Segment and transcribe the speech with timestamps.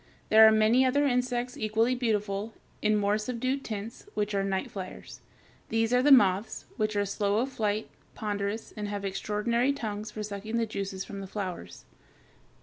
[0.29, 5.19] There are many other insects equally beautiful, in more subdued tints, which are night flyers.
[5.69, 6.77] These are the moths (Fig.
[6.77, 11.05] 237), which are slow of flight, ponderous, and have extraordinary tongues for sucking the juices
[11.05, 11.85] from the flowers.